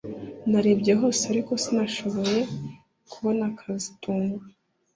Narebye 0.49 0.93
hose 0.99 1.21
ariko 1.31 1.51
sinashoboye 1.63 2.39
kubona 3.11 3.45
kazitunga 3.59 4.43